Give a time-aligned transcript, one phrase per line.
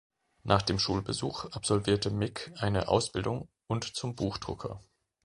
[0.41, 4.81] Nach dem Schulbesuch absolvierte Mick eine Ausbildung und zum Buchdrucker.